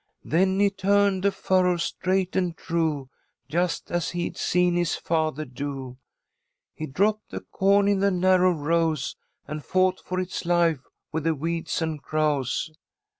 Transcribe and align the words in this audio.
Then 0.25 0.59
he 0.59 0.71
turned 0.71 1.21
the 1.21 1.31
furrows, 1.31 1.83
straight 1.83 2.35
and 2.35 2.57
true, 2.57 3.11
Just 3.47 3.91
as 3.91 4.09
he'd 4.09 4.35
seen 4.35 4.75
his 4.75 4.95
father 4.95 5.45
do. 5.45 5.97
He 6.73 6.87
dropped 6.87 7.29
the 7.29 7.41
corn 7.41 7.87
in 7.87 7.99
the 7.99 8.09
narrow 8.09 8.49
rows, 8.51 9.15
And 9.47 9.63
fought 9.63 9.99
for 10.03 10.19
its 10.19 10.43
life 10.43 10.79
with 11.11 11.25
the 11.25 11.35
weeds 11.35 11.83
and 11.83 12.01
crows. 12.01 12.71